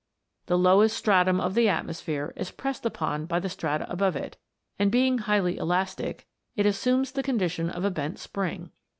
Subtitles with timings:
[0.47, 4.35] The lowest stratum of the atmosphere is pressed upon by the strata above it,
[4.79, 8.71] and being highly elastic, it assumes the condition of a bent spring.